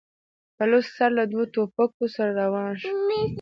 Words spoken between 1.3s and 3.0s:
دوو ټوپکوالو سره روان شو.